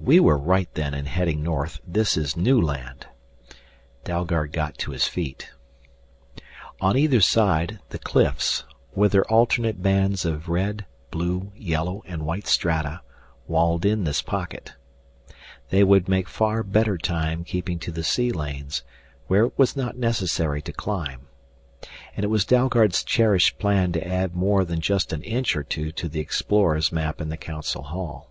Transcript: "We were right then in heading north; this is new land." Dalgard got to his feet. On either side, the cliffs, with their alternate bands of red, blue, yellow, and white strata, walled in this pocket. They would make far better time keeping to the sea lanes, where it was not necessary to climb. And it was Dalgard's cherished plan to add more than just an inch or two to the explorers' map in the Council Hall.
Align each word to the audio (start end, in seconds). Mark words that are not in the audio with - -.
"We 0.00 0.20
were 0.20 0.38
right 0.38 0.72
then 0.74 0.94
in 0.94 1.06
heading 1.06 1.42
north; 1.42 1.80
this 1.84 2.16
is 2.16 2.36
new 2.36 2.60
land." 2.60 3.08
Dalgard 4.04 4.52
got 4.52 4.78
to 4.78 4.92
his 4.92 5.08
feet. 5.08 5.50
On 6.80 6.96
either 6.96 7.20
side, 7.20 7.80
the 7.88 7.98
cliffs, 7.98 8.62
with 8.94 9.10
their 9.10 9.24
alternate 9.28 9.82
bands 9.82 10.24
of 10.24 10.48
red, 10.48 10.86
blue, 11.10 11.50
yellow, 11.56 12.04
and 12.06 12.24
white 12.24 12.46
strata, 12.46 13.00
walled 13.48 13.84
in 13.84 14.04
this 14.04 14.22
pocket. 14.22 14.74
They 15.70 15.82
would 15.82 16.08
make 16.08 16.28
far 16.28 16.62
better 16.62 16.96
time 16.96 17.42
keeping 17.42 17.80
to 17.80 17.90
the 17.90 18.04
sea 18.04 18.30
lanes, 18.30 18.84
where 19.26 19.46
it 19.46 19.58
was 19.58 19.74
not 19.74 19.98
necessary 19.98 20.62
to 20.62 20.72
climb. 20.72 21.22
And 22.16 22.22
it 22.22 22.28
was 22.28 22.44
Dalgard's 22.44 23.02
cherished 23.02 23.58
plan 23.58 23.90
to 23.94 24.06
add 24.06 24.36
more 24.36 24.64
than 24.64 24.80
just 24.80 25.12
an 25.12 25.24
inch 25.24 25.56
or 25.56 25.64
two 25.64 25.90
to 25.90 26.08
the 26.08 26.20
explorers' 26.20 26.92
map 26.92 27.20
in 27.20 27.30
the 27.30 27.36
Council 27.36 27.82
Hall. 27.82 28.28